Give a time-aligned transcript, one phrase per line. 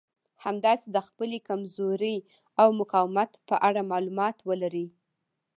[0.43, 2.17] همداسې د خپلې کمزورۍ
[2.61, 4.87] او مقاومت په اړه مالومات ولرئ.